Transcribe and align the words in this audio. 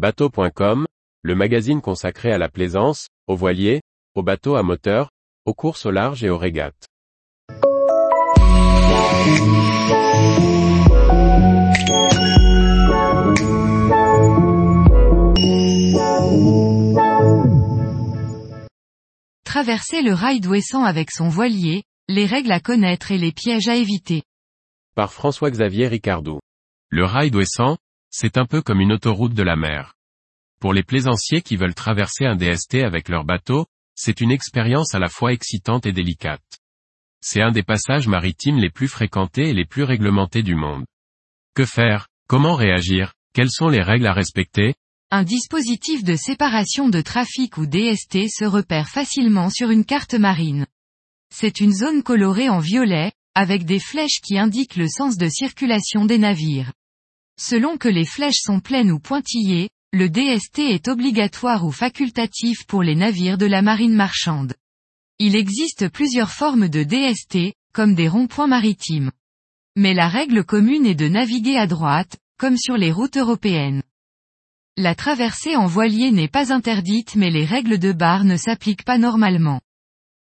Bateau.com, 0.00 0.86
le 1.20 1.34
magazine 1.34 1.82
consacré 1.82 2.32
à 2.32 2.38
la 2.38 2.48
plaisance, 2.48 3.08
aux 3.26 3.36
voiliers, 3.36 3.82
aux 4.14 4.22
bateaux 4.22 4.54
à 4.54 4.62
moteur, 4.62 5.10
aux 5.44 5.52
courses 5.52 5.84
au 5.84 5.90
large 5.90 6.24
et 6.24 6.30
aux 6.30 6.38
régates. 6.38 6.86
Traverser 19.44 20.00
le 20.00 20.14
rail 20.14 20.40
d'Ouessant 20.40 20.82
avec 20.82 21.10
son 21.10 21.28
voilier, 21.28 21.82
les 22.08 22.24
règles 22.24 22.52
à 22.52 22.60
connaître 22.60 23.12
et 23.12 23.18
les 23.18 23.32
pièges 23.32 23.68
à 23.68 23.76
éviter. 23.76 24.22
Par 24.94 25.12
François-Xavier 25.12 25.88
Ricardou. 25.88 26.40
Le 26.88 27.04
rail 27.04 27.30
d'Ouessant, 27.30 27.76
c'est 28.10 28.36
un 28.36 28.46
peu 28.46 28.62
comme 28.62 28.80
une 28.80 28.92
autoroute 28.92 29.34
de 29.34 29.42
la 29.42 29.56
mer. 29.56 29.94
Pour 30.60 30.74
les 30.74 30.82
plaisanciers 30.82 31.42
qui 31.42 31.56
veulent 31.56 31.74
traverser 31.74 32.26
un 32.26 32.36
DST 32.36 32.76
avec 32.84 33.08
leur 33.08 33.24
bateau, 33.24 33.66
c'est 33.94 34.20
une 34.20 34.30
expérience 34.30 34.94
à 34.94 34.98
la 34.98 35.08
fois 35.08 35.32
excitante 35.32 35.86
et 35.86 35.92
délicate. 35.92 36.42
C'est 37.22 37.42
un 37.42 37.52
des 37.52 37.62
passages 37.62 38.08
maritimes 38.08 38.58
les 38.58 38.70
plus 38.70 38.88
fréquentés 38.88 39.50
et 39.50 39.54
les 39.54 39.64
plus 39.64 39.84
réglementés 39.84 40.42
du 40.42 40.54
monde. 40.54 40.84
Que 41.54 41.64
faire? 41.64 42.08
Comment 42.28 42.54
réagir? 42.54 43.12
Quelles 43.34 43.50
sont 43.50 43.68
les 43.68 43.82
règles 43.82 44.06
à 44.06 44.12
respecter? 44.12 44.74
Un 45.10 45.24
dispositif 45.24 46.04
de 46.04 46.16
séparation 46.16 46.88
de 46.88 47.00
trafic 47.00 47.56
ou 47.56 47.66
DST 47.66 48.28
se 48.28 48.44
repère 48.44 48.88
facilement 48.88 49.50
sur 49.50 49.70
une 49.70 49.84
carte 49.84 50.14
marine. 50.14 50.66
C'est 51.34 51.60
une 51.60 51.72
zone 51.72 52.02
colorée 52.02 52.48
en 52.48 52.58
violet, 52.58 53.12
avec 53.34 53.64
des 53.64 53.80
flèches 53.80 54.20
qui 54.22 54.38
indiquent 54.38 54.76
le 54.76 54.88
sens 54.88 55.16
de 55.16 55.28
circulation 55.28 56.04
des 56.04 56.18
navires. 56.18 56.72
Selon 57.42 57.78
que 57.78 57.88
les 57.88 58.04
flèches 58.04 58.42
sont 58.42 58.60
pleines 58.60 58.92
ou 58.92 58.98
pointillées, 58.98 59.70
le 59.94 60.10
DST 60.10 60.58
est 60.58 60.88
obligatoire 60.88 61.64
ou 61.64 61.72
facultatif 61.72 62.66
pour 62.66 62.82
les 62.82 62.94
navires 62.94 63.38
de 63.38 63.46
la 63.46 63.62
marine 63.62 63.94
marchande. 63.94 64.52
Il 65.18 65.34
existe 65.34 65.88
plusieurs 65.88 66.32
formes 66.32 66.68
de 66.68 66.82
DST, 66.82 67.54
comme 67.72 67.94
des 67.94 68.08
ronds-points 68.08 68.46
maritimes. 68.46 69.10
Mais 69.74 69.94
la 69.94 70.10
règle 70.10 70.44
commune 70.44 70.84
est 70.84 70.94
de 70.94 71.08
naviguer 71.08 71.56
à 71.56 71.66
droite, 71.66 72.18
comme 72.38 72.58
sur 72.58 72.76
les 72.76 72.92
routes 72.92 73.16
européennes. 73.16 73.82
La 74.76 74.94
traversée 74.94 75.56
en 75.56 75.66
voilier 75.66 76.10
n'est 76.10 76.28
pas 76.28 76.52
interdite 76.52 77.16
mais 77.16 77.30
les 77.30 77.46
règles 77.46 77.78
de 77.78 77.92
barre 77.92 78.24
ne 78.24 78.36
s'appliquent 78.36 78.84
pas 78.84 78.98
normalement. 78.98 79.62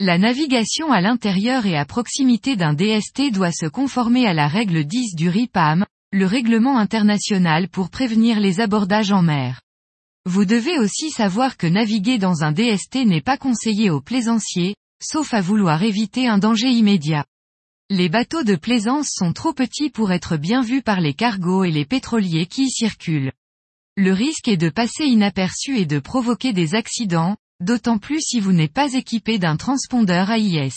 La 0.00 0.18
navigation 0.18 0.90
à 0.90 1.00
l'intérieur 1.00 1.64
et 1.64 1.76
à 1.76 1.84
proximité 1.84 2.56
d'un 2.56 2.74
DST 2.74 3.30
doit 3.32 3.52
se 3.52 3.66
conformer 3.66 4.26
à 4.26 4.34
la 4.34 4.48
règle 4.48 4.84
10 4.84 5.14
du 5.14 5.28
RIPAM, 5.28 5.86
le 6.14 6.26
règlement 6.26 6.78
international 6.78 7.68
pour 7.68 7.90
prévenir 7.90 8.38
les 8.38 8.60
abordages 8.60 9.10
en 9.10 9.20
mer. 9.20 9.60
Vous 10.26 10.44
devez 10.44 10.78
aussi 10.78 11.10
savoir 11.10 11.56
que 11.56 11.66
naviguer 11.66 12.18
dans 12.18 12.44
un 12.44 12.52
DST 12.52 13.04
n'est 13.04 13.20
pas 13.20 13.36
conseillé 13.36 13.90
aux 13.90 14.00
plaisanciers, 14.00 14.76
sauf 15.02 15.34
à 15.34 15.40
vouloir 15.40 15.82
éviter 15.82 16.28
un 16.28 16.38
danger 16.38 16.70
immédiat. 16.70 17.24
Les 17.90 18.08
bateaux 18.08 18.44
de 18.44 18.54
plaisance 18.54 19.08
sont 19.10 19.32
trop 19.32 19.52
petits 19.52 19.90
pour 19.90 20.12
être 20.12 20.36
bien 20.36 20.62
vus 20.62 20.82
par 20.82 21.00
les 21.00 21.14
cargos 21.14 21.64
et 21.64 21.72
les 21.72 21.84
pétroliers 21.84 22.46
qui 22.46 22.66
y 22.66 22.70
circulent. 22.70 23.32
Le 23.96 24.12
risque 24.12 24.46
est 24.46 24.56
de 24.56 24.68
passer 24.68 25.06
inaperçu 25.06 25.78
et 25.78 25.84
de 25.84 25.98
provoquer 25.98 26.52
des 26.52 26.76
accidents, 26.76 27.36
d'autant 27.58 27.98
plus 27.98 28.20
si 28.20 28.38
vous 28.38 28.52
n'êtes 28.52 28.72
pas 28.72 28.92
équipé 28.92 29.40
d'un 29.40 29.56
transpondeur 29.56 30.30
AIS. 30.30 30.76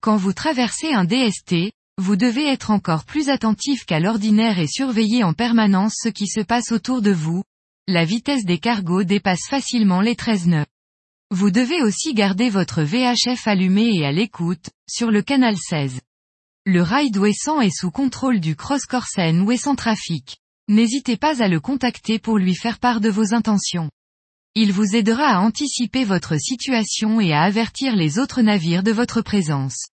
Quand 0.00 0.16
vous 0.16 0.32
traversez 0.32 0.92
un 0.92 1.04
DST, 1.04 1.72
vous 2.00 2.16
devez 2.16 2.46
être 2.46 2.70
encore 2.70 3.04
plus 3.04 3.28
attentif 3.28 3.84
qu'à 3.84 4.00
l'ordinaire 4.00 4.58
et 4.58 4.66
surveiller 4.66 5.22
en 5.22 5.34
permanence 5.34 5.96
ce 6.02 6.08
qui 6.08 6.26
se 6.26 6.40
passe 6.40 6.72
autour 6.72 7.02
de 7.02 7.10
vous. 7.10 7.44
La 7.86 8.06
vitesse 8.06 8.46
des 8.46 8.58
cargos 8.58 9.04
dépasse 9.04 9.46
facilement 9.46 10.00
les 10.00 10.16
13 10.16 10.46
nœuds. 10.46 10.66
Vous 11.30 11.50
devez 11.50 11.82
aussi 11.82 12.14
garder 12.14 12.48
votre 12.48 12.82
VHF 12.82 13.46
allumé 13.46 13.90
et 13.94 14.06
à 14.06 14.12
l'écoute, 14.12 14.70
sur 14.88 15.10
le 15.10 15.20
canal 15.20 15.56
16. 15.58 16.00
Le 16.64 16.80
rail 16.80 17.10
d'Ouessant 17.10 17.60
est 17.60 17.76
sous 17.76 17.90
contrôle 17.90 18.40
du 18.40 18.56
Cross 18.56 18.86
Corsen 18.86 19.42
Ouessant 19.42 19.76
Trafic. 19.76 20.38
N'hésitez 20.68 21.18
pas 21.18 21.42
à 21.42 21.48
le 21.48 21.60
contacter 21.60 22.18
pour 22.18 22.38
lui 22.38 22.54
faire 22.54 22.78
part 22.78 23.00
de 23.00 23.10
vos 23.10 23.34
intentions. 23.34 23.90
Il 24.54 24.72
vous 24.72 24.96
aidera 24.96 25.36
à 25.36 25.40
anticiper 25.40 26.04
votre 26.04 26.38
situation 26.38 27.20
et 27.20 27.34
à 27.34 27.42
avertir 27.42 27.94
les 27.94 28.18
autres 28.18 28.40
navires 28.40 28.82
de 28.82 28.90
votre 28.90 29.20
présence. 29.20 29.88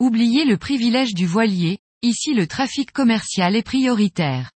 Oubliez 0.00 0.46
le 0.46 0.56
privilège 0.56 1.12
du 1.12 1.26
voilier, 1.26 1.78
ici 2.00 2.32
le 2.32 2.46
trafic 2.46 2.90
commercial 2.90 3.54
est 3.54 3.62
prioritaire. 3.62 4.50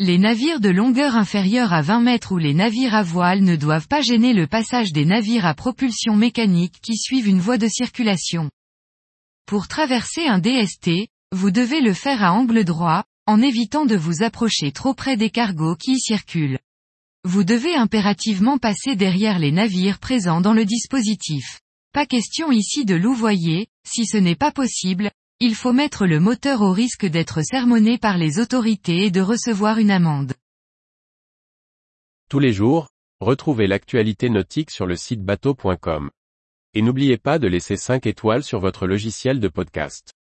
Les 0.00 0.18
navires 0.18 0.58
de 0.58 0.70
longueur 0.70 1.14
inférieure 1.14 1.72
à 1.72 1.82
20 1.82 2.00
mètres 2.00 2.32
ou 2.32 2.38
les 2.38 2.52
navires 2.52 2.96
à 2.96 3.04
voile 3.04 3.44
ne 3.44 3.54
doivent 3.54 3.86
pas 3.86 4.00
gêner 4.00 4.32
le 4.32 4.48
passage 4.48 4.90
des 4.90 5.04
navires 5.04 5.46
à 5.46 5.54
propulsion 5.54 6.16
mécanique 6.16 6.80
qui 6.82 6.96
suivent 6.96 7.28
une 7.28 7.38
voie 7.38 7.58
de 7.58 7.68
circulation. 7.68 8.50
Pour 9.46 9.68
traverser 9.68 10.26
un 10.26 10.40
DST, 10.40 10.90
vous 11.30 11.52
devez 11.52 11.80
le 11.80 11.94
faire 11.94 12.24
à 12.24 12.32
angle 12.32 12.64
droit, 12.64 13.04
en 13.26 13.40
évitant 13.40 13.86
de 13.86 13.94
vous 13.94 14.24
approcher 14.24 14.72
trop 14.72 14.94
près 14.94 15.16
des 15.16 15.30
cargos 15.30 15.76
qui 15.76 15.92
y 15.92 16.00
circulent. 16.00 16.58
Vous 17.22 17.44
devez 17.44 17.76
impérativement 17.76 18.58
passer 18.58 18.96
derrière 18.96 19.38
les 19.38 19.52
navires 19.52 20.00
présents 20.00 20.40
dans 20.40 20.54
le 20.54 20.64
dispositif. 20.64 21.60
Pas 21.92 22.04
question 22.04 22.50
ici 22.50 22.84
de 22.84 22.96
louvoyer, 22.96 23.68
si 23.86 24.06
ce 24.06 24.16
n'est 24.16 24.36
pas 24.36 24.52
possible, 24.52 25.10
il 25.40 25.54
faut 25.54 25.72
mettre 25.72 26.06
le 26.06 26.20
moteur 26.20 26.62
au 26.62 26.72
risque 26.72 27.06
d'être 27.06 27.42
sermonné 27.42 27.98
par 27.98 28.16
les 28.16 28.38
autorités 28.38 29.06
et 29.06 29.10
de 29.10 29.20
recevoir 29.20 29.78
une 29.78 29.90
amende. 29.90 30.34
Tous 32.28 32.38
les 32.38 32.52
jours, 32.52 32.88
retrouvez 33.20 33.66
l'actualité 33.66 34.30
nautique 34.30 34.70
sur 34.70 34.86
le 34.86 34.96
site 34.96 35.22
bateau.com. 35.22 36.10
Et 36.74 36.82
n'oubliez 36.82 37.18
pas 37.18 37.38
de 37.38 37.48
laisser 37.48 37.76
5 37.76 38.06
étoiles 38.06 38.42
sur 38.42 38.60
votre 38.60 38.86
logiciel 38.86 39.40
de 39.40 39.48
podcast. 39.48 40.12